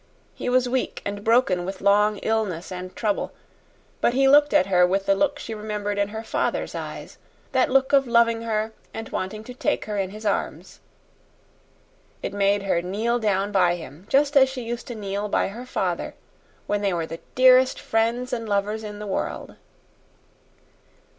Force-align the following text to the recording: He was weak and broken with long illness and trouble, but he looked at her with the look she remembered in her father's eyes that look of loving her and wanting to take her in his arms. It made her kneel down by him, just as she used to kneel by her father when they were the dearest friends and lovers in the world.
He 0.33 0.49
was 0.49 0.67
weak 0.67 1.03
and 1.05 1.23
broken 1.23 1.63
with 1.63 1.79
long 1.79 2.17
illness 2.23 2.71
and 2.71 2.95
trouble, 2.95 3.33
but 4.01 4.15
he 4.15 4.27
looked 4.27 4.51
at 4.51 4.65
her 4.65 4.83
with 4.83 5.05
the 5.05 5.13
look 5.13 5.37
she 5.37 5.53
remembered 5.53 5.99
in 5.99 6.07
her 6.07 6.23
father's 6.23 6.73
eyes 6.73 7.19
that 7.51 7.69
look 7.69 7.93
of 7.93 8.07
loving 8.07 8.41
her 8.41 8.71
and 8.95 9.09
wanting 9.09 9.43
to 9.43 9.53
take 9.53 9.85
her 9.85 9.99
in 9.99 10.09
his 10.09 10.25
arms. 10.25 10.79
It 12.23 12.33
made 12.33 12.63
her 12.63 12.81
kneel 12.81 13.19
down 13.19 13.51
by 13.51 13.75
him, 13.75 14.07
just 14.09 14.35
as 14.35 14.49
she 14.49 14.63
used 14.63 14.87
to 14.87 14.95
kneel 14.95 15.29
by 15.29 15.49
her 15.49 15.67
father 15.67 16.15
when 16.65 16.81
they 16.81 16.93
were 16.95 17.05
the 17.05 17.19
dearest 17.35 17.79
friends 17.79 18.33
and 18.33 18.49
lovers 18.49 18.83
in 18.83 18.97
the 18.97 19.05
world. 19.05 19.55